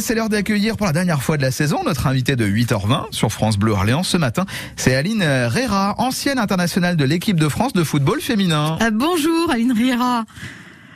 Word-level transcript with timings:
C'est 0.00 0.14
l'heure 0.14 0.28
d'accueillir 0.28 0.76
pour 0.76 0.84
la 0.84 0.92
dernière 0.92 1.22
fois 1.22 1.38
de 1.38 1.42
la 1.42 1.50
saison 1.50 1.84
notre 1.84 2.06
invité 2.06 2.36
de 2.36 2.46
8h20 2.46 3.06
sur 3.12 3.32
France 3.32 3.56
Bleu 3.56 3.72
Orléans 3.72 4.02
ce 4.02 4.18
matin. 4.18 4.44
C'est 4.76 4.94
Aline 4.94 5.22
Rera, 5.22 5.94
ancienne 5.96 6.38
internationale 6.38 6.96
de 6.96 7.04
l'équipe 7.06 7.40
de 7.40 7.48
France 7.48 7.72
de 7.72 7.82
football 7.82 8.20
féminin. 8.20 8.76
Euh, 8.82 8.90
bonjour 8.92 9.50
Aline 9.50 9.72
Rera. 9.72 10.26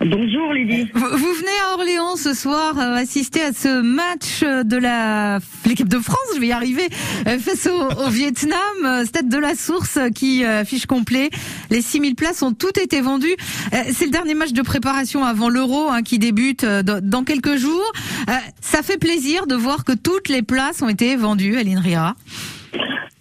Bonjour 0.01 0.53
Lydie. 0.53 0.89
Vous, 0.95 1.01
vous 1.11 1.33
venez 1.35 1.59
à 1.69 1.75
Orléans 1.75 2.15
ce 2.17 2.33
soir 2.33 2.79
euh, 2.79 2.95
assister 2.95 3.43
à 3.43 3.53
ce 3.53 3.81
match 3.83 4.43
de 4.43 4.77
la 4.77 5.41
l'équipe 5.67 5.89
de 5.89 5.99
France, 5.99 6.17
je 6.37 6.41
vais 6.41 6.47
y 6.49 6.53
arriver, 6.53 6.87
euh, 7.27 7.39
face 7.39 7.67
au, 7.67 8.05
au 8.07 8.09
Vietnam, 8.09 8.59
euh, 8.85 9.05
Stade 9.05 9.29
de 9.29 9.37
la 9.39 9.57
Source 9.57 9.99
qui 10.15 10.45
euh, 10.45 10.61
affiche 10.61 10.87
complet. 10.87 11.31
Les 11.71 11.83
6000 11.83 12.15
places 12.15 12.43
ont 12.43 12.53
toutes 12.53 12.79
été 12.79 13.01
vendues. 13.01 13.35
Euh, 13.75 13.79
C'est 13.93 14.05
le 14.05 14.13
dernier 14.13 14.35
match 14.35 14.53
de 14.53 14.63
préparation 14.63 15.25
avant 15.25 15.49
l'Euro 15.49 15.89
hein, 15.89 16.03
qui 16.03 16.21
débute 16.21 16.63
euh, 16.63 16.83
dans 16.85 17.01
dans 17.03 17.25
quelques 17.25 17.57
jours. 17.57 17.93
Euh, 18.29 18.33
Ça 18.61 18.83
fait 18.83 18.99
plaisir 18.99 19.49
de 19.49 19.57
voir 19.57 19.85
que 19.85 19.93
toutes 19.93 20.29
les 20.29 20.43
places 20.43 20.81
ont 20.81 20.89
été 20.89 21.17
vendues, 21.17 21.57
Aline 21.59 21.81
Rera. 21.81 22.15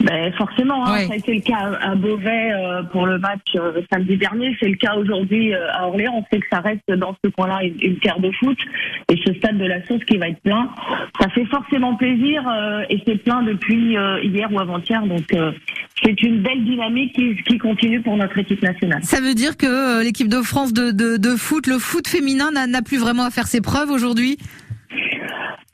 Ben, 0.07 0.31
forcément, 0.33 0.87
hein, 0.87 1.05
ça 1.05 1.13
a 1.13 1.15
été 1.17 1.33
le 1.33 1.41
cas 1.41 1.77
à 1.81 1.93
Beauvais 1.95 2.53
euh, 2.53 2.83
pour 2.83 3.05
le 3.05 3.19
match 3.19 3.41
euh, 3.55 3.81
samedi 3.91 4.15
dernier. 4.15 4.55
C'est 4.57 4.69
le 4.69 4.77
cas 4.77 4.95
aujourd'hui 4.95 5.53
euh, 5.53 5.71
à 5.73 5.87
Orléans. 5.87 6.13
On 6.15 6.23
sait 6.31 6.39
que 6.39 6.47
ça 6.49 6.61
reste 6.61 6.89
dans 6.89 7.13
ce 7.23 7.29
coin-là 7.29 7.63
une, 7.63 7.75
une 7.81 7.99
terre 7.99 8.19
de 8.19 8.31
foot 8.39 8.57
et 9.09 9.17
ce 9.25 9.33
stade 9.33 9.57
de 9.57 9.65
la 9.65 9.85
Sauce 9.85 10.03
qui 10.05 10.15
va 10.15 10.29
être 10.29 10.41
plein. 10.41 10.69
Ça 11.19 11.27
fait 11.29 11.43
forcément 11.45 11.95
plaisir 11.95 12.41
euh, 12.47 12.83
et 12.89 13.01
c'est 13.05 13.21
plein 13.21 13.43
depuis 13.43 13.97
euh, 13.97 14.23
hier 14.23 14.47
ou 14.49 14.59
avant-hier. 14.61 15.05
Donc 15.05 15.25
euh, 15.33 15.51
c'est 16.01 16.21
une 16.21 16.41
belle 16.41 16.63
dynamique 16.63 17.13
qui, 17.13 17.35
qui 17.43 17.57
continue 17.57 18.01
pour 18.01 18.15
notre 18.15 18.37
équipe 18.37 18.61
nationale. 18.61 19.03
Ça 19.03 19.19
veut 19.19 19.33
dire 19.33 19.57
que 19.57 20.03
l'équipe 20.03 20.29
de 20.29 20.41
France 20.41 20.71
de, 20.71 20.91
de, 20.91 21.17
de 21.17 21.35
foot, 21.35 21.67
le 21.67 21.79
foot 21.79 22.07
féminin 22.07 22.51
n'a 22.51 22.65
n'a 22.65 22.81
plus 22.81 22.97
vraiment 22.97 23.25
à 23.25 23.29
faire 23.29 23.47
ses 23.47 23.59
preuves 23.61 23.89
aujourd'hui? 23.89 24.37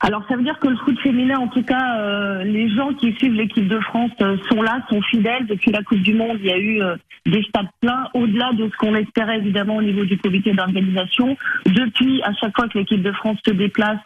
Alors 0.06 0.22
ça 0.28 0.36
veut 0.36 0.42
dire 0.42 0.58
que 0.58 0.68
le 0.68 0.76
foot 0.76 0.98
féminin, 1.00 1.38
en 1.38 1.48
tout 1.48 1.62
cas, 1.62 1.98
euh, 1.98 2.44
les 2.44 2.68
gens 2.68 2.92
qui 2.92 3.14
suivent 3.14 3.32
l'équipe 3.32 3.66
de 3.66 3.80
France 3.80 4.10
euh, 4.20 4.36
sont 4.50 4.60
là, 4.60 4.84
sont 4.90 5.00
fidèles. 5.00 5.46
Depuis 5.46 5.70
la 5.72 5.82
Coupe 5.82 6.00
du 6.00 6.12
Monde, 6.12 6.36
il 6.40 6.46
y 6.46 6.52
a 6.52 6.58
eu 6.58 6.82
euh, 6.82 6.94
des 7.24 7.42
stades 7.44 7.68
pleins, 7.80 8.08
au-delà 8.12 8.52
de 8.52 8.68
ce 8.68 8.76
qu'on 8.76 8.94
espérait 8.96 9.38
évidemment 9.38 9.76
au 9.76 9.82
niveau 9.82 10.04
du 10.04 10.18
comité 10.18 10.52
d'organisation. 10.52 11.38
Depuis, 11.64 12.22
à 12.22 12.34
chaque 12.34 12.54
fois 12.54 12.68
que 12.68 12.76
l'équipe 12.78 13.00
de 13.02 13.12
France 13.12 13.38
se 13.46 13.52
déplace, 13.52 13.98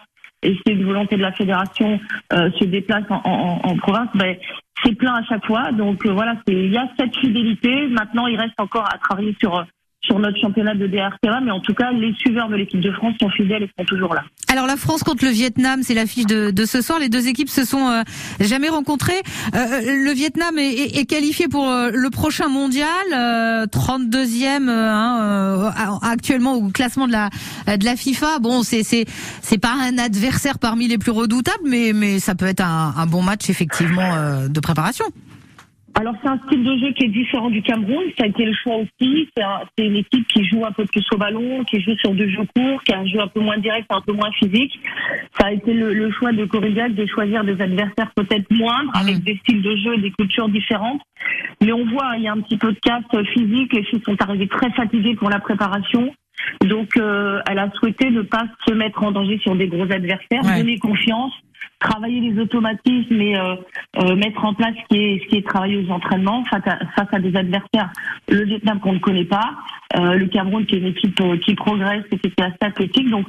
et 0.44 0.56
c'est 0.64 0.72
une 0.72 0.84
volonté 0.84 1.16
de 1.16 1.22
la 1.22 1.32
fédération, 1.32 1.98
euh, 2.32 2.48
se 2.60 2.64
déplace 2.66 3.02
en, 3.10 3.20
en- 3.24 3.60
en 3.64 3.76
province, 3.76 4.08
ben, 4.14 4.36
c'est 4.84 4.94
plein 4.94 5.14
à 5.16 5.24
chaque 5.24 5.44
fois. 5.46 5.72
Donc 5.72 6.06
euh, 6.06 6.12
voilà, 6.12 6.36
il 6.46 6.70
y 6.72 6.78
a 6.78 6.88
cette 6.96 7.16
fidélité. 7.16 7.88
Maintenant, 7.88 8.28
il 8.28 8.36
reste 8.38 8.54
encore 8.60 8.84
à 8.84 8.98
travailler 8.98 9.34
sur 9.41 9.56
euh, 9.58 9.64
sur 10.08 10.18
notre 10.18 10.40
championnat 10.40 10.74
de 10.74 10.86
DRCA, 10.86 11.40
mais 11.44 11.50
en 11.50 11.60
tout 11.60 11.74
cas, 11.74 11.92
les 11.92 12.12
suiveurs 12.14 12.48
de 12.48 12.56
l'équipe 12.56 12.80
de 12.80 12.90
France 12.92 13.14
sont 13.20 13.28
fidèles 13.30 13.62
et 13.64 13.70
sont 13.78 13.84
toujours 13.84 14.14
là. 14.14 14.22
Alors 14.50 14.66
la 14.66 14.76
France 14.76 15.02
contre 15.02 15.24
le 15.24 15.30
Vietnam, 15.30 15.80
c'est 15.82 15.94
l'affiche 15.94 16.24
de, 16.26 16.50
de 16.50 16.64
ce 16.64 16.80
soir. 16.80 16.98
Les 16.98 17.08
deux 17.10 17.28
équipes 17.28 17.50
se 17.50 17.64
sont 17.64 17.86
euh, 17.88 18.02
jamais 18.40 18.68
rencontrées. 18.70 19.20
Euh, 19.54 20.04
le 20.04 20.12
Vietnam 20.12 20.58
est, 20.58 20.72
est- 20.72 20.98
est 21.00 21.04
qualifié 21.04 21.46
pour 21.48 21.68
euh, 21.70 21.90
le 21.92 22.10
prochain 22.10 22.48
mondial, 22.48 22.88
euh, 23.14 23.66
32e 23.66 24.68
euh, 24.68 24.90
hein, 24.90 25.20
euh, 25.22 25.70
actuellement 26.02 26.54
au 26.54 26.68
classement 26.70 27.06
de 27.06 27.12
la 27.12 27.28
de 27.76 27.84
la 27.84 27.96
FIFA. 27.96 28.38
Bon, 28.40 28.62
c'est 28.62 28.82
c'est 28.82 29.04
c'est 29.42 29.58
pas 29.58 29.74
un 29.78 29.98
adversaire 29.98 30.58
parmi 30.58 30.88
les 30.88 30.96
plus 30.98 31.12
redoutables, 31.12 31.64
mais 31.66 31.92
mais 31.94 32.18
ça 32.18 32.34
peut 32.34 32.46
être 32.46 32.62
un, 32.64 32.94
un 32.96 33.06
bon 33.06 33.22
match 33.22 33.50
effectivement 33.50 34.14
euh, 34.16 34.48
de 34.48 34.60
préparation. 34.60 35.04
Alors 36.00 36.14
c'est 36.22 36.28
un 36.28 36.38
style 36.46 36.62
de 36.62 36.77
jeu 36.78 36.92
qui 36.92 37.04
est 37.06 37.08
différent 37.08 37.50
du 37.50 37.60
Cameroun, 37.62 38.04
ça 38.16 38.24
a 38.24 38.28
été 38.28 38.44
le 38.44 38.52
choix 38.54 38.77
aussi. 38.77 39.28
C'est 39.36 39.42
un- 39.42 39.62
c'est 39.77 39.86
une 39.86 39.96
équipe 39.96 40.27
qui 40.28 40.44
joue 40.44 40.64
un 40.64 40.70
peu 40.72 40.84
plus 40.84 41.04
au 41.12 41.16
ballon, 41.16 41.64
qui 41.64 41.80
joue 41.80 41.96
sur 41.96 42.12
du 42.14 42.30
jeu 42.30 42.42
court, 42.56 42.82
qui 42.84 42.92
a 42.92 43.00
un 43.00 43.06
jeu 43.06 43.20
un 43.20 43.27
peu 43.27 43.41
moins 43.41 43.58
direct, 43.58 43.86
un 43.91 44.00
peu 44.00 44.12
moins 44.12 44.30
physique. 44.32 44.78
Ça 45.38 45.48
a 45.48 45.52
été 45.52 45.72
le, 45.72 45.92
le 45.92 46.10
choix 46.12 46.32
de 46.32 46.44
Corrigac 46.44 46.94
de 46.94 47.04
choisir 47.06 47.42
des 47.42 47.60
adversaires 47.60 48.12
peut-être 48.14 48.48
moindres, 48.50 48.92
avec 48.94 49.24
des 49.24 49.36
styles 49.38 49.62
de 49.62 49.76
jeu 49.76 49.94
et 49.94 50.00
des 50.00 50.12
cultures 50.12 50.48
différentes. 50.48 51.00
Mais 51.62 51.72
on 51.72 51.84
voit, 51.86 52.12
il 52.16 52.22
y 52.22 52.28
a 52.28 52.32
un 52.32 52.41
petit 52.41 52.58
peu 52.58 52.72
de 52.72 52.78
casse 52.80 53.03
physique. 53.32 53.72
Les 53.72 53.82
filles 53.84 54.03
sont 54.04 54.16
arrivées 54.22 54.48
très 54.48 54.70
fatiguées 54.72 55.16
pour 55.16 55.30
la 55.30 55.41
préparation. 55.41 56.12
Donc, 56.65 56.97
euh, 56.97 57.41
elle 57.50 57.59
a 57.59 57.69
souhaité 57.72 58.10
ne 58.10 58.22
pas 58.22 58.44
se 58.66 58.72
mettre 58.72 59.03
en 59.03 59.10
danger 59.10 59.38
sur 59.38 59.56
des 59.56 59.66
gros 59.66 59.82
adversaires, 59.91 60.44
Ouais. 60.44 60.59
donner 60.59 60.78
confiance, 60.78 61.32
travailler 61.80 62.20
les 62.20 62.41
automatismes 62.41 63.20
et 63.20 63.38
euh, 63.38 63.54
euh, 63.98 64.16
mettre 64.16 64.44
en 64.44 64.54
place 64.54 64.74
ce 64.74 64.94
qui 64.94 65.00
est, 65.00 65.22
ce 65.22 65.28
qui 65.28 65.36
est 65.36 65.46
travaillé 65.46 65.76
aux 65.76 65.91
entraînements 65.91 66.44
face 66.46 66.66
à, 66.66 66.78
face 66.96 67.08
à 67.12 67.19
des 67.19 67.34
adversaires. 67.36 67.91
Le 68.28 68.44
Vietnam 68.44 68.80
qu'on 68.80 68.94
ne 68.94 68.98
connaît 68.98 69.24
pas, 69.24 69.52
euh, 69.97 70.14
le 70.14 70.26
Cameroun 70.26 70.66
qui 70.66 70.74
est 70.74 70.78
une 70.78 70.86
équipe 70.86 71.20
euh, 71.20 71.36
qui 71.38 71.54
progresse 71.54 72.04
et 72.10 72.18
qui 72.18 72.26
est 72.26 72.42
assez 72.42 72.56
athlétique. 72.60 73.08
Donc, 73.10 73.26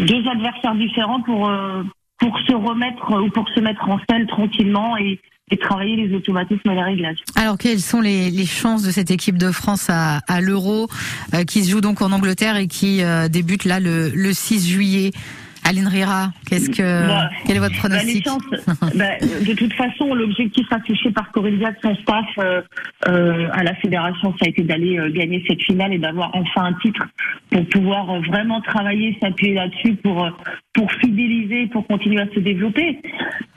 deux 0.00 0.26
adversaires 0.26 0.74
différents 0.74 1.20
pour 1.20 1.48
euh, 1.48 1.82
pour 2.18 2.38
se 2.40 2.52
remettre 2.52 3.22
ou 3.22 3.30
pour 3.30 3.48
se 3.48 3.60
mettre 3.60 3.88
en 3.88 3.98
selle 4.08 4.26
tranquillement 4.26 4.96
et, 4.98 5.18
et 5.50 5.56
travailler 5.56 5.96
les 5.96 6.14
automatismes 6.14 6.70
et 6.70 6.74
les 6.74 6.82
réglages. 6.82 7.18
Alors 7.34 7.58
quelles 7.58 7.80
sont 7.80 8.00
les, 8.00 8.30
les 8.30 8.46
chances 8.46 8.82
de 8.82 8.90
cette 8.90 9.10
équipe 9.10 9.38
de 9.38 9.50
France 9.50 9.88
à, 9.88 10.20
à 10.28 10.40
l'Euro 10.40 10.88
euh, 11.34 11.44
qui 11.44 11.64
se 11.64 11.70
joue 11.70 11.80
donc 11.80 12.02
en 12.02 12.12
Angleterre 12.12 12.56
et 12.56 12.66
qui 12.66 13.02
euh, 13.02 13.28
débute 13.28 13.64
là 13.64 13.80
le, 13.80 14.10
le 14.10 14.32
6 14.32 14.68
juillet? 14.68 15.10
Aline 15.64 15.88
Rira, 15.88 16.32
qu'est-ce 16.48 16.70
que 16.70 17.06
Bah, 17.06 17.30
quel 17.46 17.56
est 17.56 17.60
votre 17.60 17.74
Bah, 17.74 17.88
pronostic 17.88 18.24
chances, 18.24 18.42
bah, 18.94 19.18
de 19.20 19.54
toute 19.54 19.72
façon, 19.74 20.14
l'objectif 20.14 20.66
affiché 20.72 21.10
par 21.10 21.30
Corinne 21.32 21.60
son 21.82 21.94
staff 21.96 22.26
euh, 22.38 22.62
euh, 23.08 23.48
à 23.52 23.62
la 23.62 23.74
fédération, 23.76 24.32
ça 24.38 24.46
a 24.46 24.48
été 24.48 24.62
d'aller 24.62 24.98
euh, 24.98 25.10
gagner 25.12 25.44
cette 25.46 25.62
finale 25.62 25.92
et 25.92 25.98
d'avoir 25.98 26.30
enfin 26.34 26.64
un 26.64 26.72
titre 26.74 27.02
pour 27.50 27.64
pouvoir 27.68 28.10
euh, 28.10 28.20
vraiment 28.20 28.60
travailler, 28.60 29.16
s'appuyer 29.20 29.54
là-dessus 29.54 29.94
pour 29.96 30.24
euh, 30.24 30.30
pour 30.80 30.90
fidéliser, 30.92 31.66
pour 31.66 31.86
continuer 31.86 32.22
à 32.22 32.26
se 32.34 32.40
développer. 32.40 32.98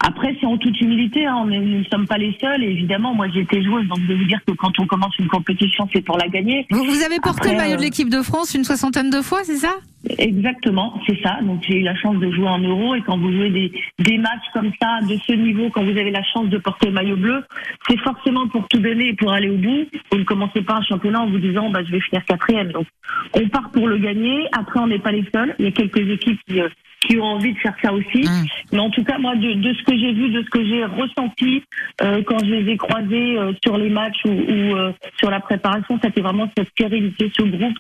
Après, 0.06 0.36
c'est 0.42 0.46
en 0.46 0.58
toute 0.58 0.80
humilité, 0.82 1.26
hein, 1.26 1.46
nous 1.46 1.80
ne 1.80 1.84
sommes 1.86 2.06
pas 2.06 2.18
les 2.18 2.36
seuls. 2.42 2.62
Et 2.62 2.72
évidemment, 2.72 3.14
moi, 3.16 3.28
été 3.28 3.64
joueuse, 3.64 3.88
donc 3.88 4.00
vais 4.00 4.16
vous 4.16 4.26
dire 4.26 4.42
que 4.46 4.52
quand 4.52 4.78
on 4.78 4.86
commence 4.86 5.18
une 5.18 5.30
compétition, 5.30 5.88
c'est 5.94 6.02
pour 6.02 6.18
la 6.18 6.28
gagner. 6.28 6.68
vous, 6.70 6.84
vous 6.84 7.02
avez 7.02 7.22
porté 7.22 7.48
Après, 7.48 7.52
le 7.52 7.58
maillot 7.58 7.76
de 7.78 7.82
euh, 7.82 7.86
l'équipe 7.86 8.10
de 8.10 8.22
France 8.22 8.54
une 8.56 8.66
soixantaine 8.66 9.10
de 9.10 9.22
fois, 9.22 9.46
c'est 9.46 9.56
ça? 9.56 9.74
Exactement, 10.18 11.00
c'est 11.08 11.18
ça. 11.22 11.38
Donc 11.44 11.64
j'ai 11.66 11.80
eu 11.80 11.84
la 11.84 11.96
chance 11.96 12.18
de 12.20 12.30
jouer 12.30 12.48
en 12.48 12.60
euro 12.60 12.94
et 12.96 13.02
quand 13.02 13.18
vous 13.18 13.32
jouez 13.32 13.50
des, 13.50 13.72
des 14.00 14.18
matchs 14.18 14.50
comme 14.54 14.72
ça, 14.82 15.00
de 15.08 15.18
ce 15.26 15.32
niveau, 15.32 15.70
quand 15.70 15.84
vous 15.84 15.98
avez 15.98 16.12
la 16.12 16.24
chance 16.24 16.50
de 16.50 16.58
porter 16.58 16.88
le 16.88 16.92
maillot 16.92 17.16
bleu, 17.16 17.42
c'est 17.88 17.98
forcément 18.00 18.48
pour 18.50 18.68
tout 18.68 18.80
donner 18.80 19.10
et 19.10 19.14
pour 19.14 19.32
aller 19.32 19.50
au 19.50 19.58
bout. 19.58 19.86
Vous 20.12 20.18
ne 20.18 20.26
commencez 20.26 20.62
pas 20.62 20.76
un 20.76 20.84
championnat 20.84 21.22
en 21.22 21.30
vous 21.30 21.40
disant 21.40 21.70
bah, 21.70 21.84
je 21.86 21.92
vais 21.92 22.02
finir 22.02 22.26
quatrième. 22.26 22.74
Donc 22.74 22.86
on 23.34 23.48
part 23.48 23.72
pour 23.72 23.88
le 23.88 23.98
gagner. 23.98 24.46
Après 24.52 24.82
on 24.82 24.88
n'est 24.88 25.00
pas 25.00 25.14
les 25.14 25.24
seuls. 25.34 25.56
Il 25.60 25.66
y 25.66 25.68
a 25.70 25.72
quelques 25.72 26.06
équipes 26.10 26.40
qui, 26.50 26.60
euh, 26.60 26.68
qui 27.14 27.20
ont 27.20 27.26
envie 27.26 27.54
de 27.54 27.60
faire 27.60 27.76
ça 27.82 27.94
aussi. 27.94 28.24
Mm. 28.24 28.46
Mais 28.72 28.80
en 28.80 28.90
tout 28.90 29.04
cas 29.04 29.18
moi 29.20 29.36
de, 29.36 29.54
de 29.54 29.74
ce 29.74 29.84
que 29.84 29.98
j'ai 29.98 30.14
vu, 30.14 30.30
de 30.30 30.42
ce 30.42 30.50
que 30.50 30.66
j'ai 30.66 30.84
ressenti 30.86 31.64
euh, 32.02 32.22
quand 32.26 32.40
je 32.40 32.52
les 32.52 32.72
ai 32.72 32.78
croisés 32.78 33.38
euh, 33.38 33.54
sur 33.64 33.78
les 33.78 33.90
matchs 33.90 34.24
ou, 34.26 34.32
ou, 34.32 34.76
euh, 34.76 34.92
sur 35.18 35.30
la 35.30 35.40
préparation, 35.40 36.00
c'était 36.02 36.22
vraiment 36.22 36.50
cette 36.58 36.70
stérilité, 36.70 37.32
ce 37.38 37.44
groupe 37.44 37.78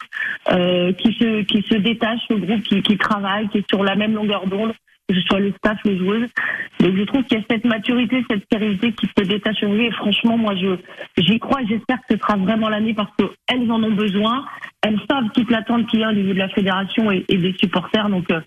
qui 0.97 1.13
se 1.13 1.41
qui 1.43 1.61
se 1.63 1.75
détache, 1.75 2.19
ce 2.29 2.35
groupe 2.35 2.61
qui, 2.63 2.81
qui 2.81 2.97
travaille, 2.97 3.47
qui 3.49 3.59
est 3.59 3.69
sur 3.69 3.83
la 3.83 3.95
même 3.95 4.13
longueur 4.13 4.45
d'onde, 4.47 4.73
que 5.07 5.15
ce 5.15 5.21
soit 5.21 5.39
le 5.39 5.51
staff, 5.57 5.77
les 5.85 5.97
joueuses. 5.97 6.29
Donc 6.79 6.95
je 6.95 7.03
trouve 7.03 7.23
qu'il 7.23 7.37
y 7.37 7.41
a 7.41 7.43
cette 7.49 7.65
maturité, 7.65 8.23
cette 8.29 8.43
stérilité 8.43 8.91
qui 8.91 9.07
se 9.17 9.23
détache 9.23 9.63
aujourd'hui. 9.63 9.87
Et 9.87 9.91
franchement, 9.91 10.37
moi 10.37 10.55
je 10.55 10.75
j'y 11.17 11.39
crois 11.39 11.61
j'espère 11.67 11.97
que 12.07 12.15
ce 12.15 12.17
sera 12.17 12.35
vraiment 12.35 12.69
l'année 12.69 12.93
parce 12.93 13.09
qu'elles 13.17 13.71
en 13.71 13.81
ont 13.83 13.91
besoin. 13.91 14.45
Elles 14.81 14.99
savent 15.09 15.29
toute 15.33 15.49
l'attente 15.49 15.87
qu'il 15.87 16.01
y 16.01 16.03
a 16.03 16.09
au 16.09 16.13
niveau 16.13 16.33
de 16.33 16.39
la 16.39 16.49
fédération 16.49 17.09
et, 17.09 17.25
et 17.29 17.37
des 17.37 17.53
supporters. 17.57 18.09
Donc 18.09 18.29
euh, 18.31 18.41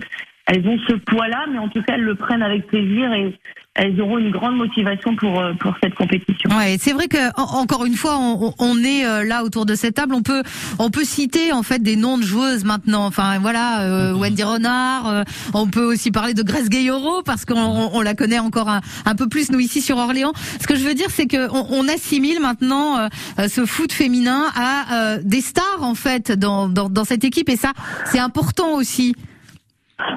elles 0.46 0.66
ont 0.66 0.78
ce 0.88 0.94
poids-là, 0.94 1.46
mais 1.52 1.58
en 1.58 1.68
tout 1.68 1.82
cas 1.82 1.94
elles 1.94 2.02
le 2.04 2.14
prennent 2.14 2.42
avec 2.42 2.66
plaisir 2.68 3.12
et 3.12 3.38
elles 3.78 4.00
auront 4.00 4.16
une 4.16 4.30
grande 4.30 4.56
motivation 4.56 5.14
pour 5.16 5.38
euh, 5.38 5.52
pour 5.60 5.74
cette 5.82 5.94
compétition. 5.94 6.48
Ouais, 6.56 6.78
c'est 6.80 6.92
vrai 6.92 7.08
que 7.08 7.18
en- 7.38 7.60
encore 7.60 7.84
une 7.84 7.94
fois, 7.96 8.16
on, 8.18 8.54
on 8.58 8.78
est 8.82 9.04
euh, 9.04 9.22
là 9.24 9.44
autour 9.44 9.66
de 9.66 9.74
cette 9.74 9.96
table. 9.96 10.14
On 10.14 10.22
peut, 10.22 10.42
on 10.78 10.90
peut 10.90 11.04
citer 11.04 11.52
en 11.52 11.62
fait 11.62 11.82
des 11.82 11.96
noms 11.96 12.16
de 12.16 12.22
joueuses 12.22 12.64
maintenant. 12.64 13.04
Enfin 13.04 13.38
voilà, 13.38 13.82
euh, 13.82 14.14
Wendy 14.14 14.42
Renard. 14.44 15.24
on 15.52 15.66
peut 15.66 15.84
aussi 15.84 16.10
parler 16.10 16.32
de 16.32 16.42
Grace 16.42 16.70
Gayoro 16.70 17.22
parce 17.22 17.44
qu'on 17.44 17.54
on- 17.60 17.91
on 17.92 18.00
la 18.00 18.15
connaît 18.15 18.38
encore 18.38 18.71
un, 18.71 18.80
un 19.04 19.15
peu 19.15 19.28
plus 19.28 19.50
nous 19.50 19.60
ici 19.60 19.82
sur 19.82 19.98
Orléans. 19.98 20.32
Ce 20.60 20.66
que 20.66 20.74
je 20.76 20.82
veux 20.86 20.94
dire, 20.94 21.10
c'est 21.10 21.26
que 21.26 21.50
on, 21.53 21.66
on 21.71 21.86
assimile 21.88 22.41
maintenant 22.41 22.98
euh, 22.98 23.48
ce 23.48 23.66
foot 23.66 23.92
féminin 23.92 24.44
à 24.56 25.18
des 25.22 25.42
stars 25.42 25.82
en 25.82 25.94
fait 25.94 26.32
dans, 26.32 26.68
dans 26.68 26.88
dans 26.88 27.04
cette 27.04 27.24
équipe 27.24 27.50
et 27.50 27.56
ça, 27.56 27.72
c'est 28.06 28.21
important 28.21 28.74
aussi. 28.76 29.15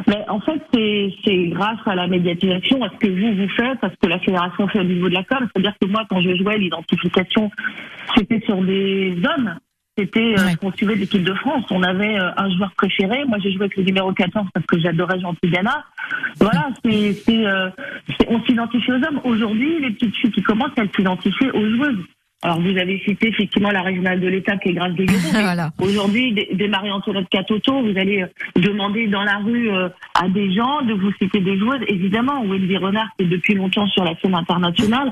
Mais 0.08 0.26
en 0.28 0.40
fait, 0.42 0.62
c'est 0.74 1.48
grâce 1.48 1.80
à 1.86 1.96
la 1.96 2.08
médiatisation, 2.08 2.84
à 2.84 2.90
ce 2.90 2.98
que 2.98 3.08
vous 3.08 3.42
vous 3.42 3.50
faites, 3.50 3.81
à 3.84 3.90
ce 3.90 3.96
que 4.02 4.08
la 4.08 4.20
fédération 4.20 4.68
fait 4.68 4.80
au 4.80 4.84
niveau 4.84 5.08
de 5.10 5.14
la 5.14 5.24
com. 5.24 5.48
C'est-à-dire 5.54 5.74
que 5.81 5.88
moi, 5.88 6.06
quand 6.10 6.20
je 6.22 6.36
jouais, 6.36 6.58
l'identification, 6.58 7.50
c'était 8.16 8.42
sur 8.42 8.62
des 8.62 9.16
hommes. 9.24 9.56
C'était 9.98 10.20
euh, 10.38 10.44
Ouais. 10.46 10.52
ce 10.52 10.58
qu'on 10.58 10.72
suivait 10.72 10.96
l'équipe 10.96 11.24
de 11.24 11.34
France. 11.34 11.66
On 11.72 11.84
avait 11.84 12.18
euh, 12.18 12.30
un 12.38 12.50
joueur 12.56 12.72
préféré. 12.78 13.26
Moi, 13.26 13.38
j'ai 13.42 13.52
joué 13.52 13.64
avec 13.64 13.76
le 13.76 13.84
numéro 13.84 14.14
14 14.14 14.48
parce 14.54 14.66
que 14.66 14.80
j'adorais 14.80 15.20
Jean 15.20 15.34
Tigana. 15.36 15.84
Voilà, 16.40 16.70
c'est 16.86 17.46
euh, 17.46 17.70
on 18.30 18.42
s'identifie 18.44 18.92
aux 18.92 18.96
hommes. 18.96 19.20
Aujourd'hui, 19.26 19.80
les 19.81 19.92
petites 19.92 20.16
filles 20.16 20.31
qui 20.31 20.42
commencent, 20.42 20.72
elles 20.78 20.90
s'identifient 20.96 21.50
aux 21.52 21.70
joueuses. 21.76 22.00
Alors 22.41 22.62
vous 22.62 22.77
avez 22.77 23.01
cité 23.06 23.27
effectivement 23.27 23.69
la 23.69 23.81
régionale 23.81 24.21
de 24.21 24.27
l'État 24.27 24.56
qui 24.57 24.69
est 24.69 24.74
grâce 24.74 24.94
des 24.94 25.06
voilà. 25.33 25.71
Aujourd'hui, 25.77 26.33
des, 26.33 26.68
Marie-Antoinette 26.69 27.27
Catoto, 27.27 27.81
vous 27.81 27.97
allez 27.97 28.21
euh, 28.21 28.27
demander 28.56 29.07
dans 29.07 29.24
la 29.24 29.39
rue 29.39 29.69
euh, 29.69 29.89
à 30.15 30.30
des 30.30 30.53
gens 30.53 30.81
de 30.83 30.94
vous 30.94 31.12
citer 31.21 31.41
des 31.41 31.57
joueuses. 31.57 31.81
Évidemment, 31.88 32.41
Wendy 32.45 32.77
Renard 32.77 33.09
qui 33.18 33.25
est 33.25 33.27
depuis 33.27 33.56
longtemps 33.56 33.88
sur 33.88 34.06
la 34.06 34.15
scène 34.21 34.36
internationale. 34.36 35.12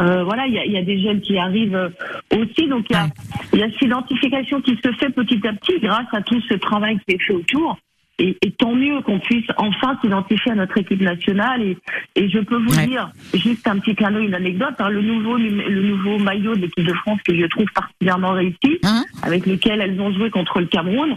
Euh, 0.00 0.22
voilà, 0.22 0.46
il 0.46 0.54
y 0.54 0.58
a, 0.60 0.66
y 0.66 0.76
a, 0.76 0.82
des 0.82 1.02
jeunes 1.02 1.20
qui 1.20 1.36
arrivent 1.36 1.74
euh, 1.74 1.88
aussi. 2.32 2.68
Donc 2.68 2.86
il 2.90 2.94
y 2.94 2.96
a, 2.96 3.08
il 3.54 3.58
y 3.58 3.62
a 3.64 3.70
cette 3.70 3.82
identification 3.82 4.60
qui 4.60 4.78
se 4.82 4.92
fait 4.92 5.10
petit 5.10 5.44
à 5.48 5.52
petit 5.54 5.80
grâce 5.80 6.06
à 6.12 6.22
tout 6.22 6.40
ce 6.42 6.54
travail 6.54 6.96
qui 7.06 7.16
est 7.16 7.22
fait 7.22 7.32
autour. 7.32 7.76
Et, 8.18 8.36
et, 8.42 8.50
tant 8.52 8.74
mieux 8.74 9.00
qu'on 9.02 9.20
puisse 9.20 9.46
enfin 9.56 9.96
s'identifier 10.02 10.52
à 10.52 10.54
notre 10.56 10.76
équipe 10.78 11.00
nationale. 11.00 11.62
Et, 11.62 11.78
et 12.16 12.28
je 12.28 12.40
peux 12.40 12.56
vous 12.56 12.76
ouais. 12.76 12.86
dire, 12.86 13.10
juste 13.34 13.66
un 13.68 13.78
petit 13.78 13.94
clin 13.94 14.10
d'œil, 14.10 14.26
une 14.26 14.34
anecdote, 14.34 14.74
hein, 14.78 14.88
le 14.88 15.02
nouveau 15.02 15.36
le 15.36 15.82
nouveau 15.82 16.18
maillot 16.18 16.54
de 16.54 16.62
l'équipe 16.62 16.84
de 16.84 16.92
France 16.94 17.20
que 17.24 17.34
je 17.34 17.46
trouve 17.46 17.66
particulièrement 17.74 18.32
réussi, 18.32 18.78
hein 18.82 19.04
avec 19.22 19.46
lequel 19.46 19.80
elles 19.80 20.00
ont 20.00 20.12
joué 20.12 20.30
contre 20.30 20.60
le 20.60 20.66
Cameroun. 20.66 21.16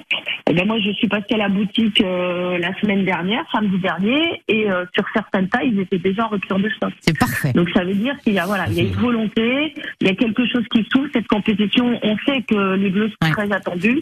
Et 0.49 0.53
ben 0.53 0.67
moi, 0.67 0.77
je 0.79 0.91
suis 0.91 1.07
passée 1.07 1.33
à 1.33 1.37
la 1.37 1.49
boutique 1.49 2.01
euh, 2.01 2.57
la 2.57 2.77
semaine 2.79 3.05
dernière, 3.05 3.43
samedi 3.51 3.77
dernier, 3.79 4.41
et 4.47 4.69
euh, 4.69 4.85
sur 4.93 5.05
certaines 5.13 5.47
tailles, 5.49 5.71
ils 5.73 5.79
étaient 5.79 5.99
déjà 5.99 6.25
en 6.25 6.29
rupture 6.29 6.59
de 6.59 6.69
stock. 6.69 6.91
C'est 7.01 7.17
parfait. 7.17 7.53
Donc 7.53 7.69
ça 7.71 7.83
veut 7.83 7.93
dire 7.93 8.15
qu'il 8.23 8.33
y 8.33 8.39
a 8.39 8.45
voilà, 8.45 8.65
il 8.67 8.73
y 8.73 8.79
a 8.79 8.83
une 8.83 8.93
volonté, 8.93 9.73
il 10.01 10.07
y 10.07 10.09
a 10.09 10.15
quelque 10.15 10.45
chose 10.47 10.65
qui 10.71 10.85
s'ouvre. 10.91 11.07
Cette 11.13 11.27
compétition, 11.27 11.99
on 12.03 12.17
sait 12.25 12.41
que 12.43 12.75
les 12.75 12.89
Bleus 12.89 13.09
sont 13.09 13.27
ouais. 13.27 13.31
très 13.31 13.51
attendus 13.51 14.01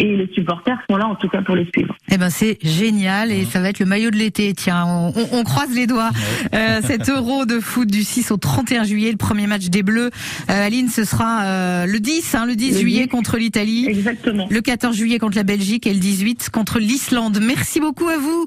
et 0.00 0.16
les 0.16 0.30
supporters 0.34 0.78
sont 0.88 0.96
là 0.96 1.06
en 1.06 1.14
tout 1.14 1.28
cas 1.28 1.42
pour 1.42 1.54
les 1.54 1.68
suivre. 1.74 1.94
Eh 2.10 2.16
ben 2.16 2.30
c'est 2.30 2.58
génial 2.62 3.30
et 3.30 3.44
ça 3.44 3.60
va 3.60 3.68
être 3.68 3.78
le 3.78 3.86
maillot 3.86 4.10
de 4.10 4.16
l'été. 4.16 4.52
Tiens, 4.54 4.84
on, 4.86 5.12
on, 5.14 5.38
on, 5.38 5.44
croise 5.44 5.74
les 5.74 5.86
doigts. 5.86 6.10
Euh, 6.54 6.80
cet 6.82 7.08
Euro 7.10 7.44
de 7.44 7.60
foot 7.60 7.88
du 7.88 8.02
6 8.02 8.30
au 8.30 8.36
31 8.38 8.84
juillet, 8.84 9.10
le 9.10 9.18
premier 9.18 9.46
match 9.46 9.66
des 9.66 9.82
Bleus. 9.82 10.10
Euh, 10.50 10.66
Aline, 10.66 10.88
ce 10.88 11.04
sera 11.04 11.42
euh, 11.44 11.86
le 11.86 12.00
10, 12.00 12.34
hein, 12.34 12.46
le 12.46 12.56
10 12.56 12.72
le 12.72 12.78
juillet 12.80 13.02
10. 13.02 13.08
contre 13.08 13.36
l'Italie. 13.36 13.86
Exactement. 13.88 14.46
Le 14.50 14.60
14 14.60 14.96
juillet 14.96 15.18
contre 15.18 15.36
la 15.36 15.44
Belgique 15.44 15.86
et 15.86 15.92
le 15.92 16.00
18 16.00 16.50
contre 16.50 16.78
l'Islande. 16.78 17.38
Merci 17.42 17.80
beaucoup 17.80 18.08
à 18.08 18.16
vous. 18.16 18.46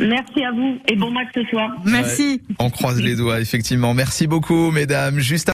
Merci 0.00 0.44
à 0.44 0.52
vous 0.52 0.78
et 0.86 0.96
bon 0.96 1.10
match 1.10 1.28
ce 1.34 1.42
soir. 1.44 1.70
Merci. 1.84 2.42
Ouais, 2.48 2.56
on 2.58 2.70
croise 2.70 3.00
les 3.00 3.16
doigts, 3.16 3.40
effectivement. 3.40 3.94
Merci 3.94 4.26
beaucoup, 4.26 4.70
mesdames. 4.70 5.18
Juste 5.18 5.46